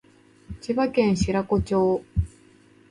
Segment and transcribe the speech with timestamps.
[0.61, 2.03] 千葉県白子町